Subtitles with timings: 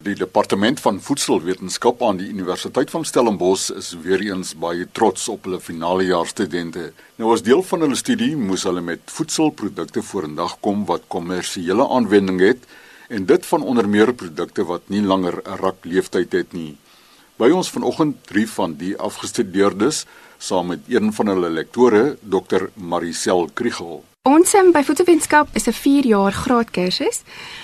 [0.00, 5.44] Die departement van voedselwetenskap aan die Universiteit van Stellenbosch is weer eens baie trots op
[5.44, 6.86] hulle finale jaar studente.
[7.20, 12.40] Nou as deel van hulle studie moes hulle met voedselprodukte vorendag kom wat kommersiële aanwending
[12.40, 12.64] het
[13.12, 16.78] en dit van onder meer produkte wat nie langer 'n rak leeftyd het nie.
[17.36, 20.06] By ons vanoggend drie van die afgestudeerdes
[20.38, 22.72] saam met een van hulle lektore, Dr.
[22.74, 24.04] Maricel Kriegel.
[24.28, 27.22] Ons um, by voedselwetenskap is 'n 4 jaar graadkursus.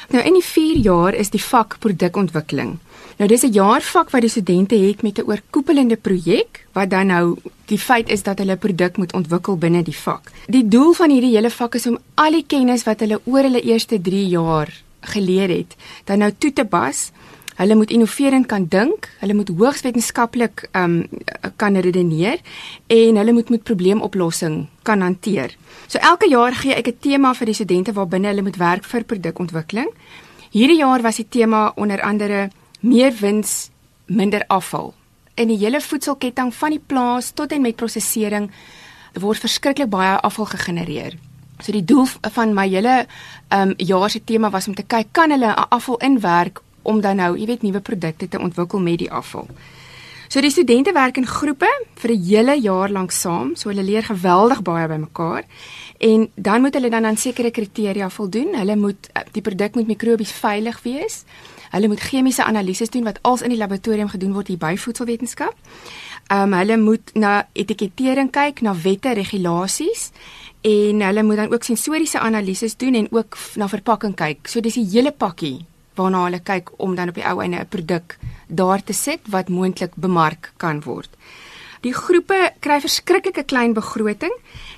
[0.09, 2.79] Nou in die 4 jaar is die vak produkontwikkeling.
[3.19, 7.07] Nou dis 'n jaar vak wat die studente het met 'n oorkoepelende projek wat dan
[7.07, 10.33] nou die feit is dat hulle produk moet ontwikkel binne die vak.
[10.49, 13.61] Die doel van hierdie hele vak is om al die kennis wat hulle oor hulle
[13.61, 17.11] eerste 3 jaar geleer het, dan nou toe te pas
[17.57, 21.23] Hulle moet innoverend kan dink, hulle moet hoogs wetenskaplik ehm um,
[21.57, 22.43] kan redeneer
[22.93, 25.57] en hulle moet met probleemoplossing kan hanteer.
[25.87, 29.05] So elke jaar gee ek 'n tema vir die studente waarbinne hulle moet werk vir
[29.05, 29.89] produkontwikkeling.
[30.51, 32.51] Hierdie jaar was die tema onder andere
[32.81, 33.71] meer wins,
[34.07, 34.95] minder afval.
[35.35, 38.51] In die hele voedselketting van die plaas tot en met prosesering
[39.15, 41.17] word verskriklik baie afval gegenereer.
[41.65, 43.07] So die doel van my hele
[43.49, 47.17] ehm um, jaar se tema was om te kyk kan hulle afval inwerk om dan
[47.17, 49.51] nou, jy weet, nuwe produkte te ontwikkel met die afval.
[50.27, 51.69] So die studente werk in groepe
[52.03, 55.45] vir 'n hele jaar lank saam, so hulle leer geweldig baie by mekaar.
[55.99, 58.55] En dan moet hulle dan aan sekere kriteria voldoen.
[58.55, 61.25] Hulle moet eh, die produk moet mikrobies veilig wees.
[61.71, 65.55] Hulle moet chemiese analises doen wat als in die laboratorium gedoen word hier by voedselwetenskap.
[66.29, 70.11] Ehm um, hulle moet na etikettering kyk, na wette, regulasies
[70.61, 74.49] en hulle moet dan ook sensoriese analises doen en ook na verpakking kyk.
[74.49, 75.65] So dis die hele pakkie
[75.97, 79.49] waarna hulle kyk om dan op die ou einde 'n produk daar te sit wat
[79.49, 81.11] moontlik bemark kan word.
[81.81, 84.33] Die groepe kry verskriklike klein begroting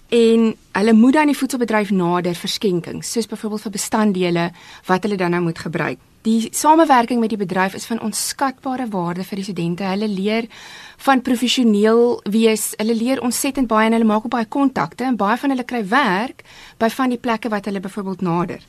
[0.09, 4.51] en hulle moet dan die voedselbedryf nader vir skenkings, soos byvoorbeeld vir bestanddele
[4.87, 5.99] wat hulle dan nou moet gebruik.
[6.27, 9.87] Die samewerking met die bedryf is van onskatbare waarde vir die studente.
[9.87, 10.49] Hulle leer
[11.07, 12.73] van professioneel wees.
[12.77, 15.85] Hulle leer ontsettend baie en hulle maak ook baie kontakte en baie van hulle kry
[15.89, 16.43] werk
[16.83, 18.65] by van die plekke wat hulle byvoorbeeld nader.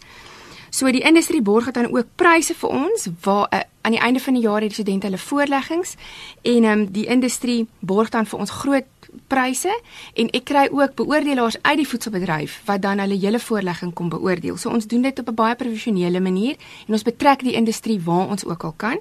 [0.70, 4.34] So die industrie borg dan ook pryse vir ons waar uh, aan die einde van
[4.34, 5.96] die jaar het die studente hulle voorleggings
[6.42, 8.86] en um, die industrie borg dan vir ons groot
[9.28, 9.72] pryse
[10.14, 14.58] en ek kry ook beoordelaars uit die voedselbedryf wat dan hulle hele voorlegging kom beoordeel.
[14.58, 16.56] So ons doen dit op 'n baie professionele manier
[16.88, 19.00] en ons betrek die industrie waar ons ook al kan.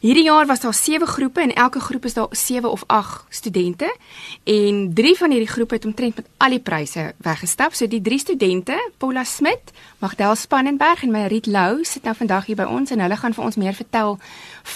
[0.00, 3.96] Hierdie jaar was daar 7 groepe en elke groep is daar 7 of 8 studente
[4.44, 7.74] en 3 van hierdie groepe het omtrent met al die pryse weggestap.
[7.74, 12.56] So die 3 studente, Paula Smit, Magdal Spannenberg en Marit Lou sit nou vandag hier
[12.56, 14.16] by ons en hulle gaan vir ons meer vertel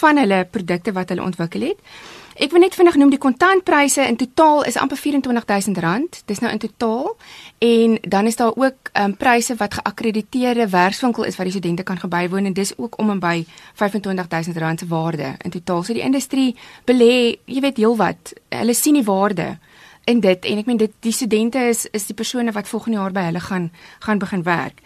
[0.01, 1.81] van hulle produkte wat hulle ontwikkel het.
[2.35, 6.25] Ek wil net vinnig noem die kontantpryse in totaal is amper R24000.
[6.27, 7.13] Dis nou in totaal.
[7.63, 11.83] En dan is daar ook ehm um, pryse wat geakkrediteerde werkswinkel is wat die studente
[11.83, 13.45] kan gebywoon en dis ook om en by
[13.75, 15.83] R25000 se waarde in totaal.
[15.83, 18.33] So die industrie belê, jy weet heelwat.
[18.49, 19.59] Hulle sien die waarde
[20.05, 23.13] in dit en ek meen dit die studente is is die persone wat volgende jaar
[23.13, 24.83] by hulle gaan gaan begin werk.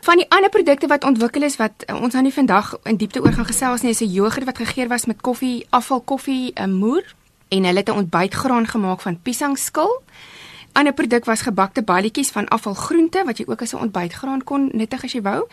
[0.00, 3.20] Van die ander produkte wat ontwikkel is wat uh, ons nou nie vandag in diepte
[3.20, 6.72] oor gaan gesels nie, is 'n jogurt wat gegeur was met koffie, afval koffie, 'n
[6.72, 7.04] moer
[7.48, 9.90] en hulle het 'n ontbytgraan gemaak van piesangskil.
[9.90, 10.40] 'n
[10.72, 15.04] Ander produk was gebakte balletjies van afvalgroente wat jy ook as 'n ontbytgraan kon nuttig
[15.04, 15.48] as jy wou.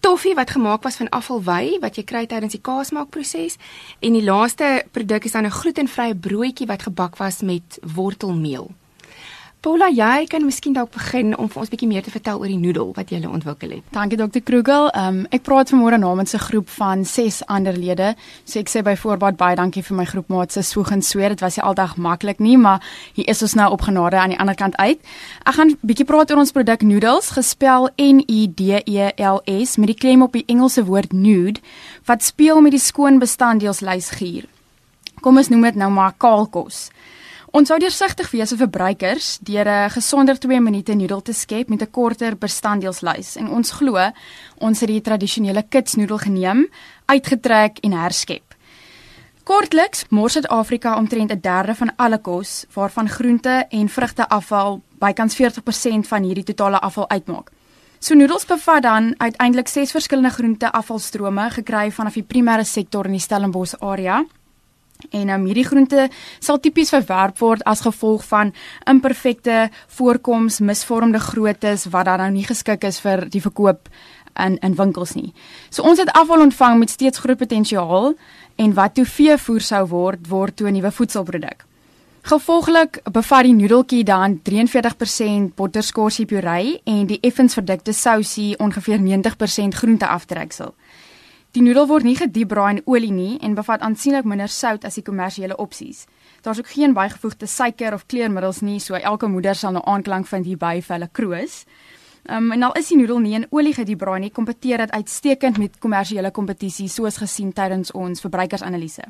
[0.00, 3.56] Toffie wat gemaak was van afvalwy wat jy kry tydens die kaasmaakproses
[4.00, 8.70] en die laaste produk is dan 'n glutenvrye broodjie wat gebak was met wortelmeel.
[9.66, 12.60] Paula, jy kan miskien dalk begin om vir ons bietjie meer te vertel oor die
[12.62, 13.86] noedel wat jy ontwikkel het.
[13.90, 14.38] Dankie Dr.
[14.46, 14.84] Krugel.
[14.94, 18.14] Um, ek praat vanmôre namens 'n groep van 6 ander lede.
[18.44, 21.28] So ek sê byvoorbeeld baie dankie vir my groepmaat se swoeg en sweer.
[21.30, 22.80] Dit was nie aldag maklik nie, maar
[23.14, 24.98] hier is ons nou op genade aan die ander kant uit.
[25.44, 29.76] Ek gaan bietjie praat oor ons produk noodles, gespel N U D E L S
[29.76, 31.60] met die klem op die Engelse woord nude
[32.04, 34.44] wat speel met die skoon bestanddeelslys gier.
[35.20, 36.90] Kom ons noem dit nou maar kaalkos.
[37.56, 41.80] Ons sou deursigtig wees vir verbruikers deur 'n gesonder 2 minute noedel te skep met
[41.80, 43.36] 'n korter bestanddeelslys.
[43.36, 44.12] En ons glo
[44.58, 46.68] ons het die tradisionele kitsnoedel geneem,
[47.06, 48.54] uitgetrek en herskep.
[49.44, 55.34] Kortliks, mors Suid-Afrika omtrent 'n derde van alle kos waarvan groente en vrugte afval bykans
[55.34, 57.50] 40% van hierdie totale afval uitmaak.
[57.98, 63.12] So noedels bevat dan uiteindelik ses verskillende groente afvalstrome gekry vanaf die primêre sektor in
[63.12, 64.26] die Stellenbosch area
[65.10, 66.08] En um, hierdie groente
[66.38, 68.52] sal tipies verwerp word as gevolg van
[68.84, 73.88] imperfekte voorkoms, misvormde groottes wat dan nou nie geskik is vir die verkoop
[74.36, 75.32] in in winkels nie.
[75.70, 78.14] So ons het afval ontvang met steeds groot potensiaal
[78.56, 81.64] en wat toe veevoer sou word word toe 'n nuwe voedselproduk.
[82.26, 89.74] Gevolglik bevat die noedeltjie dan 43% botterskorsie puree en die effens verdikte sousie ongeveer 90%
[89.74, 90.74] groente aftreksel.
[91.56, 95.04] Die noedel word nie gediepbraai in olie nie en bevat aansienlik minder sout as die
[95.06, 96.02] kommersiële opsies.
[96.44, 100.44] Daar's ook geen bygevoegde suiker of kleurmiddels nie, so elke moeder sal nou aanklank vind
[100.44, 101.54] hierby vir hulle kroos.
[102.28, 105.80] Um, en al is die noedel nie in olie gediebraai nie, kompeteer dit uitstekend met
[105.80, 109.08] kommersiële kompetisies soos gesien tydens ons verbruikersanalise.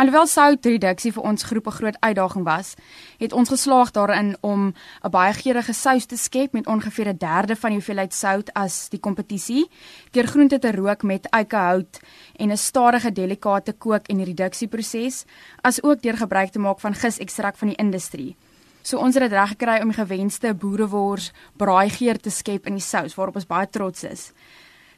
[0.00, 2.74] Alhoewel soutreduksie vir ons groep 'n groot uitdaging was,
[3.18, 4.72] het ons geslaag daarin om
[5.04, 8.88] 'n baie geurende sous te skep met ongeveer 'n derde van die hoeveelheid sout as
[8.88, 9.68] die kompetisie,
[10.10, 12.00] deur groente te rook met eikehout
[12.36, 15.24] en 'n stadige delikate kook en reduksieproses,
[15.60, 18.36] asook deur gebruik te maak van gisekstrakt van die industrie.
[18.82, 22.82] So ons het dit reg gekry om die gewenste boerewors braaigeur te skep in die
[22.82, 24.32] sous waarop ons baie trots is.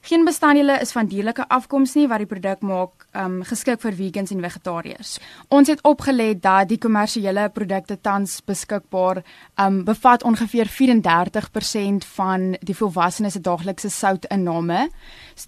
[0.02, 4.32] Geen bestanddele is van dierlike afkoms nie wat die produk maak um geskik vir vegans
[4.34, 5.12] en vegetariërs.
[5.54, 9.20] Ons het opgelet dat die kommersiële produkte tans beskikbaar
[9.62, 14.88] um bevat ongeveer 34% van die volwassenes se daaglikse soutinname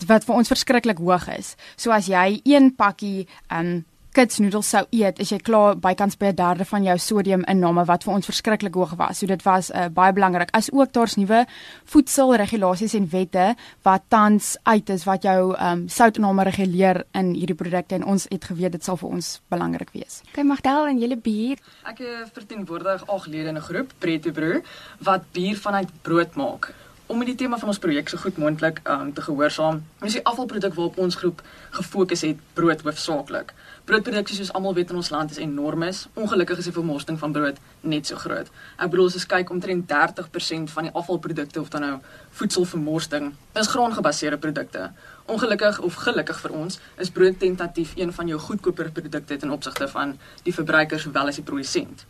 [0.06, 1.56] wat vir ons verskriklik hoog is.
[1.75, 3.83] So as jy een pakkie um
[4.14, 8.14] kitsnoedels sou eet, is jy klaar bykans by 'n derde van jou sodiuminname wat vir
[8.14, 9.19] ons verskriklik hoog was.
[9.19, 10.50] So dit was uh, baie belangrik.
[10.52, 11.46] As ook daar's nuwe
[11.84, 17.94] voedselregulasies en wette wat tans uit is wat jou um, soutinname reguleer in hierdie produkte
[17.94, 20.22] en ons het geweet dit sal vir ons belangrik wees.
[20.32, 21.58] Kyk Magdal en julle bier.
[21.84, 24.62] Ek eh, verteenwoordig ag lede in 'n groep, Preto Brew,
[25.00, 26.75] wat bier vanuit brood maak
[27.06, 29.83] om met die tema van ons projek so goed moontlik um, te gehoorsaam.
[30.01, 31.43] Ons is die afvalproduk waarop ons groep
[31.77, 33.53] gefokus het, brood hoofsaaklik.
[33.85, 35.85] Broodproduksie soos almal weet in ons land is enorm.
[36.15, 38.49] Ongelukkig is die vermorsting van brood net so groot.
[38.79, 41.99] Ek bedoel as kyk omtrent 30% van die afvalprodukte of dan nou
[42.39, 44.89] voedselvermorsting is graangebaseerde produkte.
[45.29, 49.89] Ongelukkig of gelukkig vir ons is brood tentatief een van jou goedkoper produkte ten opsigte
[49.93, 50.17] van
[50.49, 52.06] die verbruiker sowel as die produsent.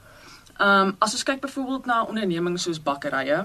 [0.54, 3.42] Ehm um, as ons kyk byvoorbeeld na ondernemings soos bakkerye,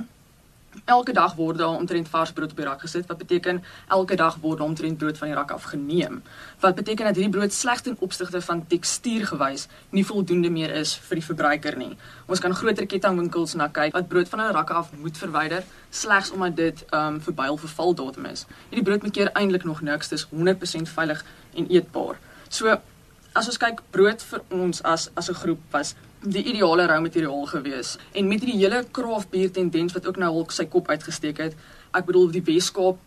[0.86, 4.38] Elke dag word daar omtrent vars brood op die rak gesit wat beteken elke dag
[4.42, 6.22] word omtrent brood van die rak af geneem.
[6.60, 10.96] Wat beteken dat hierdie brood slegs ten opsigte van tekstuur gewys nie voldoende meer is
[11.10, 11.98] vir die verbruiker nie.
[12.28, 16.32] Ons kan groter kettingwinkels na kyk wat brood van hulle rakke af moet verwyder slegs
[16.32, 18.46] omdat dit ehm um, verbyl verval datum is.
[18.70, 22.20] Hierdie brood moet keer eintlik nog niks, dis 100% veilig en eetbaar.
[22.50, 22.80] So
[23.34, 27.46] as ons kyk brood vir ons as as 'n groep was die ideale rou materiaal
[27.46, 27.98] gewees.
[28.12, 31.56] En met hierdie hele craft beer tendens wat ook nou al sy kop uitgesteek het,
[31.94, 32.98] ek bedoel die Weskaap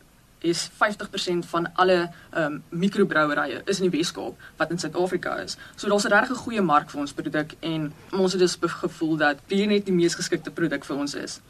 [0.43, 5.57] is 50% van alle ehm um, mikrobrouwerye is in die Weskaap wat in Suid-Afrika is.
[5.77, 9.37] So daar's 'n regtig goeie mark vir ons produk en ons het dus gevoel dat
[9.47, 11.41] bier net die mees geskikte produk vir ons is.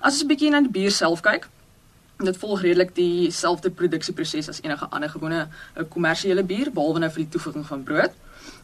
[0.00, 1.48] As ons 'n bietjie na die bier self kyk,
[2.24, 7.24] dit volg redelik dieselfde produksieproses as enige ander gewone eh, kommersiële bier behalwe nou vir
[7.24, 8.18] die toevoeging van brood.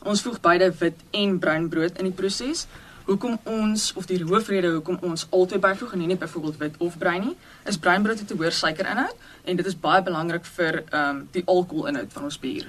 [0.06, 2.66] Ons voeg beide wit en bruin brood in die proses.
[3.06, 7.22] Hoekom ons of die hoofrede hoekom ons altyd byvoeg en nie byvoorbeeld wit of bruin
[7.22, 7.36] nie,
[7.70, 11.28] is bruin brood het 'n hoër suikerinhoud en dit is baie belangrik vir ehm um,
[11.30, 12.66] die alkoholinhoud van ons bier.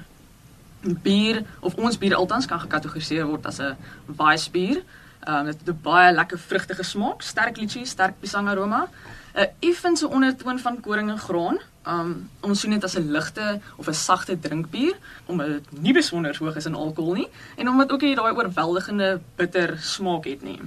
[0.82, 3.76] Bier of ons bier altans kan gekategoriseer word as 'n
[4.06, 4.84] weiss bier.
[5.28, 8.88] Ehm um, dit het 'n baie lekker vrugtige smaak, sterk litchi, sterk pisang aroma,
[9.38, 11.58] 'n effense ondertoon van koring en graan.
[11.88, 14.96] Um ons sien dit as 'n ligte of 'n sagte drinkbier
[15.26, 19.20] omdat dit nie besonder hoog is in alkohol nie en omdat ook nie daai oorweldigende
[19.36, 20.60] bitter smaak het nie.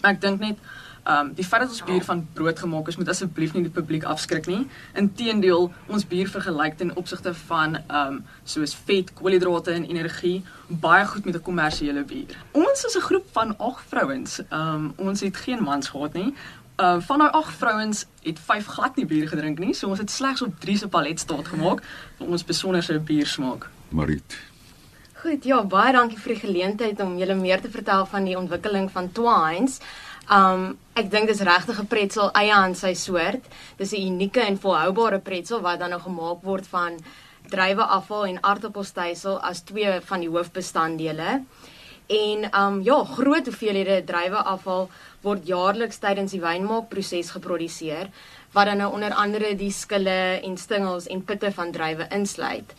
[0.00, 0.58] Ek dink net
[1.06, 4.04] um die feit dat ons bier van brood gemaak is moet asseblief nie die publiek
[4.04, 4.66] afskrik nie.
[4.94, 11.24] Inteendeel, ons bier vergelyk ten opsigte van um soos vet, koolhidrate en energie baie goed
[11.24, 12.36] met 'n kommersiële bier.
[12.52, 14.40] Ons is 'n groep van 8 vrouens.
[14.50, 16.34] Um ons het geen mans gehad nie.
[16.76, 20.10] Uh van daai ag vrouens het 5 glad nie bier gedrink nie, so ons het
[20.10, 21.84] slegs op 3 se palet staat gemaak
[22.18, 23.68] vir ons besonderse biersmaak.
[23.94, 24.38] Marit.
[25.22, 28.90] Goed, ja, baie dankie vir die geleentheid om julle meer te vertel van die ontwikkeling
[28.90, 29.78] van Twines.
[30.28, 33.44] Um ek dink dis regtig 'n pretzel eie aan sy soort.
[33.76, 36.98] Dis 'n unieke en volhoubare pretzel wat dan nou gemaak word van
[37.48, 41.42] druiweafval en aardappelstysel as twee van die hoofbestanddele.
[42.06, 44.90] En um ja, groot hoeveelhede druiweafval
[45.24, 48.10] word jaarliks tydens die wynmaakproses geproduseer
[48.52, 52.74] wat dan nou onder andere die skille en stingels en pitte van druiwe insluit.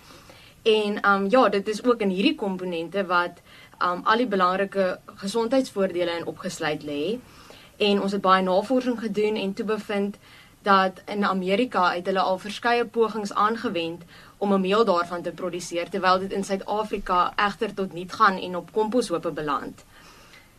[0.63, 3.41] En um ja, dit is ook in hierdie komponente wat
[3.81, 7.17] um al die belangrike gesondheidsvoordele in opgesluit lê.
[7.77, 10.17] En ons het baie navorsing gedoen en toe bevind
[10.65, 14.01] dat in Amerika het hulle al verskeie pogings aangewend
[14.37, 18.55] om 'n meel daarvan te produseer terwyl dit in Suid-Afrika egter tot niet gaan en
[18.55, 19.83] op komposhope beland.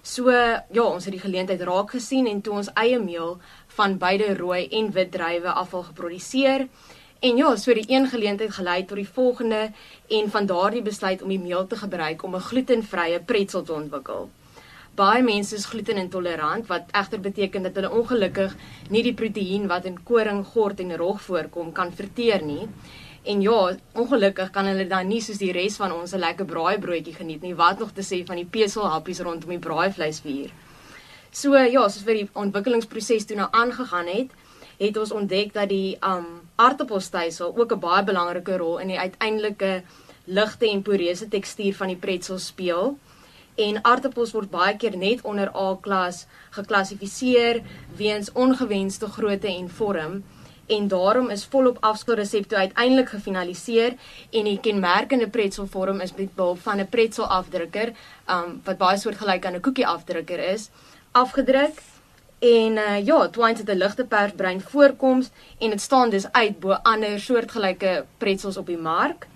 [0.02, 0.30] So
[0.70, 4.68] ja, ons het die geleentheid raak gesien en toe ons eie meel van beide rooi
[4.68, 6.68] en wit druiwe afval geproduseer.
[7.18, 9.72] En ja, so die een geleentheid gelei tot die volgende
[10.08, 14.30] en van daardie besluit om die meel te gebruik om 'n glutenvrye pretzel te ontwikkel.
[14.96, 18.54] Baie mense is glutenintolerant wat egter beteken dat hulle ongelukkig
[18.94, 22.64] nie die proteïen wat in koring, gort en rog voorkom kan verteer nie.
[23.28, 23.58] En ja,
[23.92, 27.54] ongelukkig kan hulle dan nie soos die res van ons 'n lekker braaibroodjie geniet nie.
[27.54, 30.50] Wat nog te sê van die peselhappies rondom die braaivleisvuur.
[31.30, 34.30] So ja, soos vir die ontwikkelingsproses toe nou aangegaan het,
[34.78, 36.26] het ons ontdek dat die um
[36.56, 39.82] aartappelstysel ook 'n baie belangrike rol in die uiteindelike
[40.24, 42.98] ligte en poreuse tekstuur van die pretzel speel.
[43.56, 47.62] En aartappels word baie keer net onder A-klas geklassifiseer
[47.96, 50.24] weens ongewenste grootte en vorm
[50.66, 53.94] en daarom is volop afskilresepte uiteindelik gefinaliseer
[54.30, 57.92] en die kenmerkende pretzelvorm is met behulp van 'n pretzel afdrukker
[58.28, 60.70] um wat baie soortgelyk aan 'n koekie afdrukker is
[61.12, 61.82] afgedruk
[62.38, 66.72] En uh, ja, Twine het 'n ligte persbrein voorkoms en dit staan dus uit bo
[66.72, 69.26] ander soortgelyke pretzels op die mark.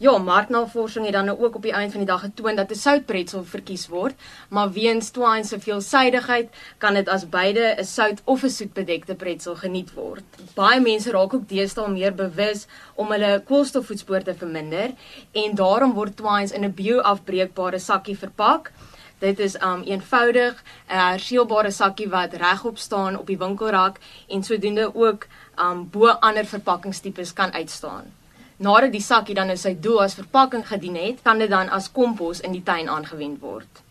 [0.00, 2.74] Ja, marknavorsing het dan nou ook op die einde van die dag getoon dat 'n
[2.74, 4.14] soutpretzel verkies word,
[4.48, 9.56] maar weens Twine se veelsidigheid kan dit as beide 'n sout of 'n soetbedekte pretzel
[9.56, 10.22] geniet word.
[10.54, 14.90] Baie mense raak ook deesdae meer bewus om hulle koolstofvoetspoor te verminder
[15.32, 18.70] en daarom word Twine in 'n bio-afbreekbare sakkie verpak.
[19.18, 24.94] Dit is um eenvoudig 'n herseelbare sakkie wat regop staan op die winkelrak en sodoende
[24.94, 25.26] ook
[25.56, 28.17] um bo ander verpakkingstipes kan uitstaan.
[28.58, 31.84] Nadat die sakkie dan in sy doel as verpakking gedien het, kan dit dan as
[31.94, 33.84] kompos in die tuin aangewend word.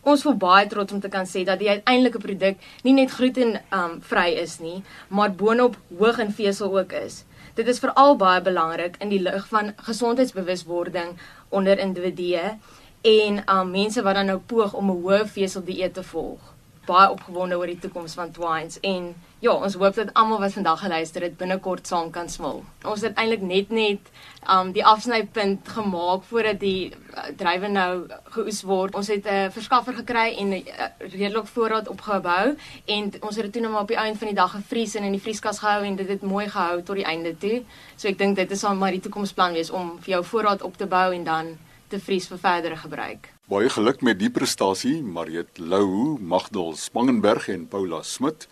[0.00, 3.58] Ons voel baie trots om te kan sê dat die uiteindelike produk nie net gluten
[3.72, 4.78] um vry is nie,
[5.08, 7.22] maar boonop hoog in vesel ook is.
[7.56, 11.14] Dit is veral baie belangrik in die lig van gesondheidsbewuswording
[11.52, 12.56] onder individue
[13.04, 16.53] en um mense wat dan nou poog om 'n hoë vesel dieet te volg.
[16.86, 19.14] Baie opgewonde oor die toekoms van Twines en
[19.44, 22.62] ja, ons hoop dat almal wat vandag geluister het binnekort saam kan smil.
[22.84, 24.10] Ons het eintlik net net
[24.50, 27.90] um die afsnypunt gemaak voordat die uh, drywe nou
[28.36, 28.94] geoes word.
[28.94, 33.44] Ons het 'n uh, verskaffer gekry en 'n uh, redelik voorraad opgebou en ons het
[33.44, 35.58] dit toe nou maar op die einde van die dag gevries en in die vrieskas
[35.58, 37.62] gehou en dit het mooi gehou tot die einde toe.
[37.96, 40.76] So ek dink dit is al maar die toekomsplan wees om vir jou voorraad op
[40.76, 41.56] te bou en dan
[41.94, 43.28] te vries vir verdere gebruik.
[43.50, 48.48] Baie geluk met die prestasie, Mariet Lou, Magdal Spangenberg en Paula Smit.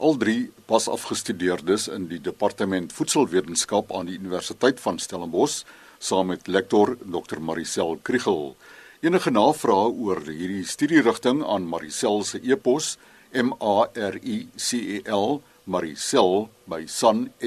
[0.00, 5.64] Al drie pas afgestudeerdes in die departement voedselwetenskap aan die Universiteit van Stellenbosch
[6.00, 8.56] saam met lektor Dr Maricel Kriegel.
[9.04, 12.96] Enige navrae oor hierdie studierigting aan Maricel se e-pos
[13.30, 17.38] m a r i c e l maricel by sun.ac.za.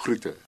[0.00, 0.40] Groete.